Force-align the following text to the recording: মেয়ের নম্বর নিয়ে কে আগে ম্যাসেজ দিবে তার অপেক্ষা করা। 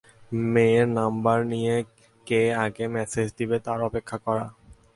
মেয়ের 0.53 0.87
নম্বর 0.97 1.37
নিয়ে 1.45 1.75
কে 2.27 2.41
আগে 2.65 2.85
ম্যাসেজ 2.93 3.27
দিবে 3.37 3.57
তার 3.65 3.79
অপেক্ষা 3.89 4.17
করা। 4.17 4.45